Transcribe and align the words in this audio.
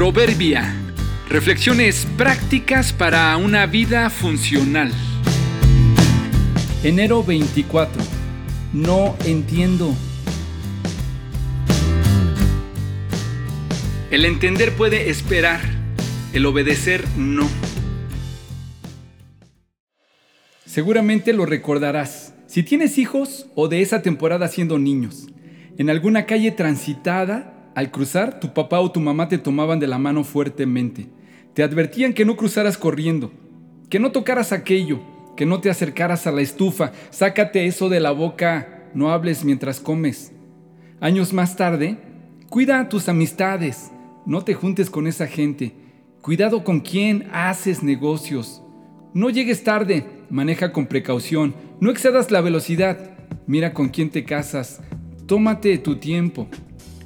Proverbia. 0.00 0.74
Reflexiones 1.28 2.06
prácticas 2.16 2.90
para 2.90 3.36
una 3.36 3.66
vida 3.66 4.08
funcional. 4.08 4.90
Enero 6.82 7.22
24. 7.22 8.02
No 8.72 9.14
entiendo. 9.26 9.94
El 14.10 14.24
entender 14.24 14.72
puede 14.72 15.10
esperar, 15.10 15.60
el 16.32 16.46
obedecer 16.46 17.04
no. 17.18 17.46
Seguramente 20.64 21.34
lo 21.34 21.44
recordarás. 21.44 22.32
Si 22.46 22.62
tienes 22.62 22.96
hijos 22.96 23.50
o 23.54 23.68
de 23.68 23.82
esa 23.82 24.00
temporada 24.00 24.48
siendo 24.48 24.78
niños, 24.78 25.26
en 25.76 25.90
alguna 25.90 26.24
calle 26.24 26.52
transitada, 26.52 27.59
al 27.74 27.90
cruzar, 27.90 28.40
tu 28.40 28.52
papá 28.52 28.80
o 28.80 28.90
tu 28.90 29.00
mamá 29.00 29.28
te 29.28 29.38
tomaban 29.38 29.78
de 29.78 29.86
la 29.86 29.98
mano 29.98 30.24
fuertemente. 30.24 31.08
Te 31.54 31.62
advertían 31.62 32.12
que 32.12 32.24
no 32.24 32.36
cruzaras 32.36 32.78
corriendo, 32.78 33.32
que 33.88 34.00
no 34.00 34.12
tocaras 34.12 34.52
aquello, 34.52 35.00
que 35.36 35.46
no 35.46 35.60
te 35.60 35.70
acercaras 35.70 36.26
a 36.26 36.32
la 36.32 36.42
estufa, 36.42 36.92
sácate 37.10 37.66
eso 37.66 37.88
de 37.88 38.00
la 38.00 38.10
boca, 38.10 38.88
no 38.94 39.10
hables 39.10 39.44
mientras 39.44 39.80
comes. 39.80 40.32
Años 41.00 41.32
más 41.32 41.56
tarde, 41.56 41.96
cuida 42.48 42.88
tus 42.88 43.08
amistades, 43.08 43.90
no 44.26 44.44
te 44.44 44.54
juntes 44.54 44.90
con 44.90 45.06
esa 45.06 45.26
gente, 45.26 45.74
cuidado 46.20 46.62
con 46.62 46.80
quién 46.80 47.28
haces 47.32 47.82
negocios. 47.82 48.62
No 49.14 49.30
llegues 49.30 49.64
tarde, 49.64 50.06
maneja 50.28 50.72
con 50.72 50.86
precaución, 50.86 51.54
no 51.80 51.90
excedas 51.90 52.30
la 52.30 52.40
velocidad, 52.40 53.16
mira 53.46 53.72
con 53.72 53.88
quién 53.88 54.10
te 54.10 54.24
casas, 54.24 54.80
tómate 55.26 55.78
tu 55.78 55.96
tiempo. 55.96 56.48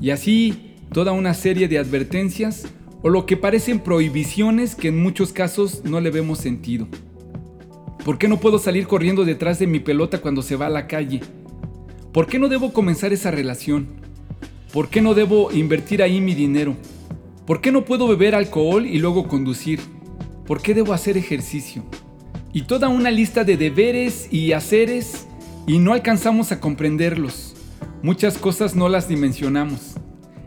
Y 0.00 0.10
así 0.10 0.74
toda 0.92 1.12
una 1.12 1.34
serie 1.34 1.68
de 1.68 1.78
advertencias 1.78 2.66
o 3.02 3.08
lo 3.08 3.26
que 3.26 3.36
parecen 3.36 3.80
prohibiciones 3.80 4.74
que 4.74 4.88
en 4.88 5.02
muchos 5.02 5.32
casos 5.32 5.82
no 5.84 6.00
le 6.00 6.10
vemos 6.10 6.38
sentido. 6.38 6.88
¿Por 8.04 8.18
qué 8.18 8.28
no 8.28 8.40
puedo 8.40 8.58
salir 8.58 8.86
corriendo 8.86 9.24
detrás 9.24 9.58
de 9.58 9.66
mi 9.66 9.80
pelota 9.80 10.20
cuando 10.20 10.42
se 10.42 10.56
va 10.56 10.66
a 10.66 10.70
la 10.70 10.86
calle? 10.86 11.20
¿Por 12.12 12.26
qué 12.26 12.38
no 12.38 12.48
debo 12.48 12.72
comenzar 12.72 13.12
esa 13.12 13.30
relación? 13.30 13.88
¿Por 14.72 14.88
qué 14.88 15.00
no 15.00 15.14
debo 15.14 15.52
invertir 15.52 16.02
ahí 16.02 16.20
mi 16.20 16.34
dinero? 16.34 16.76
¿Por 17.46 17.60
qué 17.60 17.72
no 17.72 17.84
puedo 17.84 18.08
beber 18.08 18.34
alcohol 18.34 18.86
y 18.86 18.98
luego 18.98 19.28
conducir? 19.28 19.80
¿Por 20.46 20.62
qué 20.62 20.74
debo 20.74 20.92
hacer 20.92 21.16
ejercicio? 21.16 21.84
y 22.52 22.62
toda 22.62 22.88
una 22.88 23.10
lista 23.10 23.44
de 23.44 23.56
deberes 23.56 24.28
y 24.32 24.52
haceres 24.52 25.26
y 25.66 25.78
no 25.78 25.92
alcanzamos 25.92 26.52
a 26.52 26.60
comprenderlos. 26.60 27.54
Muchas 28.02 28.38
cosas 28.38 28.74
no 28.74 28.88
las 28.88 29.08
dimensionamos. 29.08 29.94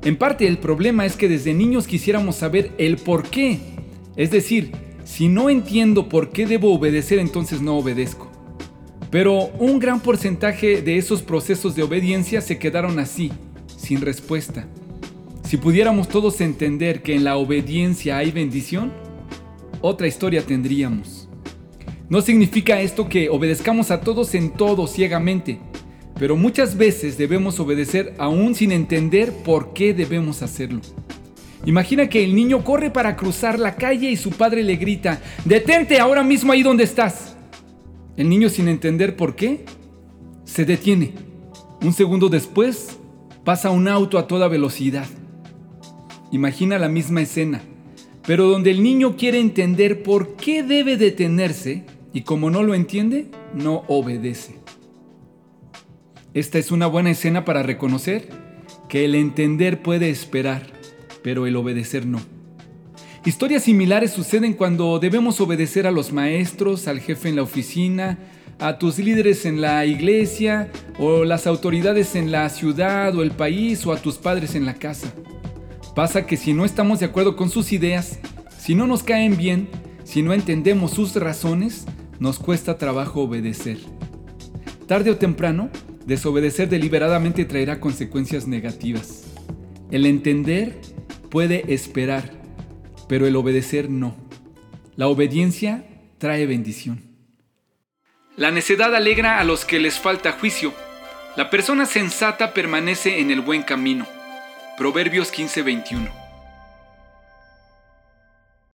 En 0.04 0.18
parte 0.18 0.48
el 0.48 0.58
problema 0.58 1.06
es 1.06 1.16
que 1.16 1.30
desde 1.30 1.54
niños 1.54 1.86
quisiéramos 1.86 2.36
saber 2.36 2.72
el 2.80 2.98
por 2.98 3.30
qué. 3.30 3.60
Es 4.16 4.32
decir, 4.32 4.72
si 5.06 5.28
no 5.28 5.50
entiendo 5.50 6.10
por 6.10 6.32
qué 6.32 6.48
debo 6.48 6.74
obedecer, 6.74 7.20
entonces 7.20 7.62
no 7.62 7.78
obedezco. 7.78 8.32
Pero 9.12 9.52
un 9.60 9.78
gran 9.78 10.00
porcentaje 10.00 10.82
de 10.82 10.98
esos 10.98 11.22
procesos 11.22 11.76
de 11.76 11.84
obediencia 11.84 12.42
se 12.42 12.58
quedaron 12.58 12.98
así, 12.98 13.32
sin 13.78 14.02
respuesta. 14.02 14.68
Si 15.44 15.58
pudiéramos 15.58 16.08
todos 16.08 16.42
entender 16.42 17.04
que 17.04 17.14
en 17.14 17.24
la 17.24 17.38
obediencia 17.38 18.18
hay 18.18 18.32
bendición, 18.32 18.92
otra 19.82 20.08
historia 20.08 20.42
tendríamos. 20.42 21.30
No 22.10 22.22
significa 22.22 22.82
esto 22.82 23.08
que 23.08 23.30
obedezcamos 23.30 23.92
a 23.92 24.02
todos 24.02 24.34
en 24.34 24.52
todo 24.54 24.88
ciegamente, 24.88 25.60
pero 26.20 26.36
muchas 26.36 26.78
veces 26.78 27.18
debemos 27.18 27.60
obedecer 27.60 28.14
aún 28.18 28.56
sin 28.56 28.72
entender 28.72 29.32
por 29.44 29.74
qué 29.74 29.94
debemos 29.94 30.42
hacerlo. 30.42 30.82
Imagina 31.66 32.10
que 32.10 32.24
el 32.24 32.36
niño 32.36 32.64
corre 32.64 32.92
para 32.92 33.16
cruzar 33.16 33.58
la 33.58 33.76
calle 33.76 34.12
y 34.12 34.18
su 34.18 34.32
padre 34.32 34.64
le 34.64 34.76
grita, 34.76 35.22
detente 35.46 36.00
ahora 36.00 36.24
mismo 36.24 36.52
ahí 36.52 36.62
donde 36.62 36.84
estás. 36.84 37.36
El 38.18 38.30
niño 38.30 38.50
sin 38.50 38.68
entender 38.68 39.16
por 39.16 39.36
qué, 39.36 39.66
se 40.44 40.66
detiene. 40.66 41.14
Un 41.82 41.94
segundo 41.94 42.30
después, 42.30 43.00
pasa 43.44 43.72
un 43.72 43.88
auto 43.88 44.18
a 44.18 44.28
toda 44.28 44.48
velocidad. 44.48 45.08
Imagina 46.32 46.78
la 46.80 46.90
misma 46.90 47.22
escena, 47.22 47.62
pero 48.26 48.48
donde 48.48 48.72
el 48.72 48.84
niño 48.84 49.16
quiere 49.16 49.40
entender 49.40 50.04
por 50.04 50.36
qué 50.36 50.64
debe 50.64 50.98
detenerse, 50.98 51.86
y 52.12 52.22
como 52.22 52.50
no 52.50 52.62
lo 52.62 52.76
entiende, 52.76 53.28
no 53.54 53.84
obedece. 53.88 54.63
Esta 56.34 56.58
es 56.58 56.72
una 56.72 56.88
buena 56.88 57.12
escena 57.12 57.46
para 57.46 57.62
reconocer 57.62 58.28
que 58.90 59.06
el 59.06 59.14
entender 59.14 59.84
puede 59.84 60.10
esperar, 60.10 60.64
pero 61.22 61.46
el 61.46 61.56
obedecer 61.56 62.08
no. 62.08 62.20
Historias 63.24 63.64
similares 63.64 64.12
suceden 64.12 64.54
cuando 64.54 64.98
debemos 64.98 65.40
obedecer 65.40 65.86
a 65.86 65.92
los 65.92 66.12
maestros, 66.12 66.88
al 66.88 67.00
jefe 67.00 67.30
en 67.30 67.36
la 67.36 67.44
oficina, 67.44 68.18
a 68.60 68.80
tus 68.80 68.98
líderes 68.98 69.46
en 69.46 69.62
la 69.62 69.86
iglesia, 69.86 70.72
o 70.98 71.24
las 71.24 71.46
autoridades 71.46 72.16
en 72.16 72.32
la 72.32 72.50
ciudad 72.50 73.16
o 73.16 73.22
el 73.22 73.32
país, 73.32 73.86
o 73.86 73.94
a 73.94 73.98
tus 73.98 74.18
padres 74.18 74.56
en 74.56 74.66
la 74.66 74.74
casa. 74.74 75.14
Pasa 75.96 76.26
que 76.26 76.36
si 76.36 76.54
no 76.54 76.66
estamos 76.66 77.00
de 77.00 77.06
acuerdo 77.06 77.36
con 77.36 77.52
sus 77.52 77.72
ideas, 77.74 78.20
si 78.58 78.74
no 78.74 78.88
nos 78.88 79.04
caen 79.04 79.38
bien, 79.38 79.70
si 80.04 80.24
no 80.24 80.34
entendemos 80.34 80.92
sus 80.92 81.16
razones, 81.16 81.86
nos 82.20 82.40
cuesta 82.40 82.80
trabajo 82.80 83.22
obedecer. 83.22 83.78
Tarde 84.88 85.12
o 85.12 85.18
temprano, 85.18 85.70
desobedecer 86.06 86.70
deliberadamente 86.70 87.46
traerá 87.46 87.80
consecuencias 87.80 88.48
negativas. 88.48 89.24
El 89.92 90.06
entender 90.06 90.80
puede 91.30 91.74
esperar, 91.74 92.32
pero 93.08 93.28
el 93.28 93.36
obedecer 93.36 93.90
no. 93.90 94.16
La 94.96 95.08
obediencia 95.08 95.86
trae 96.18 96.46
bendición. 96.46 97.02
La 98.36 98.52
necedad 98.52 98.96
alegra 98.96 99.40
a 99.40 99.44
los 99.44 99.66
que 99.66 99.80
les 99.80 100.00
falta 100.00 100.32
juicio. 100.32 100.74
La 101.36 101.50
persona 101.50 101.86
sensata 101.86 102.54
permanece 102.54 103.20
en 103.20 103.32
el 103.32 103.42
buen 103.42 103.64
camino. 103.64 104.08
Proverbios 104.78 105.32
15:21. 105.32 106.23